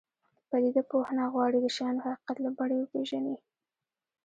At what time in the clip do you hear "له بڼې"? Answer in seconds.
2.41-2.75